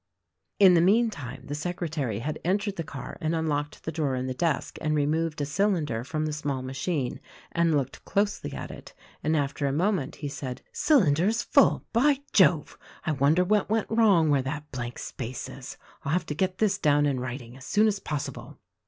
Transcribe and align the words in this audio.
In 0.57 0.73
the 0.73 0.81
meantime 0.81 1.41
the 1.45 1.53
secretary 1.53 2.17
had 2.21 2.39
entered 2.43 2.75
the 2.75 2.83
car 2.83 3.19
and 3.21 3.35
unlocked 3.35 3.83
the 3.83 3.91
drawer 3.91 4.15
in 4.15 4.25
the 4.25 4.33
desk 4.33 4.79
and 4.81 4.95
removed 4.95 5.39
a 5.39 5.45
cylinder 5.45 6.03
from 6.03 6.25
the 6.25 6.33
small 6.33 6.63
machine 6.63 7.19
and 7.51 7.77
looked 7.77 8.03
closely 8.03 8.51
at 8.53 8.71
it, 8.71 8.95
and 9.23 9.37
after 9.37 9.67
a 9.67 9.71
moment 9.71 10.15
he 10.15 10.27
said, 10.27 10.63
"Cylinder 10.73 11.27
is 11.27 11.43
full. 11.43 11.85
By 11.93 12.21
Jove! 12.33 12.79
I 13.05 13.11
wonder 13.11 13.43
what 13.43 13.69
went 13.69 13.91
wrong 13.91 14.31
where 14.31 14.41
that 14.41 14.71
blank 14.71 14.97
space 14.97 15.47
is. 15.47 15.77
I'll 16.03 16.13
have 16.13 16.25
to 16.25 16.33
get 16.33 16.57
this 16.57 16.79
down 16.79 17.05
in 17.05 17.19
writing 17.19 17.55
as 17.55 17.65
soon 17.65 17.85
as 17.85 17.99
possible." 17.99 18.57